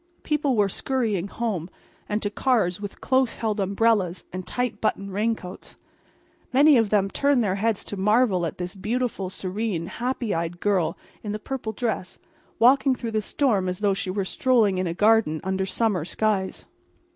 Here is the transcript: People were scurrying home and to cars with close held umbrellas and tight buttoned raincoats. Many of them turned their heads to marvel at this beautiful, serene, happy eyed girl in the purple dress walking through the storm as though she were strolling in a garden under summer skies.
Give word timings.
People 0.23 0.55
were 0.55 0.67
scurrying 0.67 1.27
home 1.27 1.69
and 2.09 2.23
to 2.23 2.31
cars 2.31 2.81
with 2.81 3.01
close 3.01 3.35
held 3.35 3.59
umbrellas 3.59 4.25
and 4.33 4.47
tight 4.47 4.81
buttoned 4.81 5.13
raincoats. 5.13 5.75
Many 6.51 6.75
of 6.75 6.89
them 6.89 7.07
turned 7.07 7.43
their 7.43 7.53
heads 7.61 7.83
to 7.83 7.95
marvel 7.97 8.47
at 8.47 8.57
this 8.57 8.73
beautiful, 8.73 9.29
serene, 9.29 9.85
happy 9.85 10.33
eyed 10.33 10.59
girl 10.59 10.97
in 11.21 11.33
the 11.33 11.37
purple 11.37 11.71
dress 11.71 12.17
walking 12.57 12.95
through 12.95 13.11
the 13.11 13.21
storm 13.21 13.69
as 13.69 13.77
though 13.77 13.93
she 13.93 14.09
were 14.09 14.25
strolling 14.25 14.79
in 14.79 14.87
a 14.87 14.95
garden 14.95 15.39
under 15.43 15.67
summer 15.67 16.03
skies. 16.03 16.65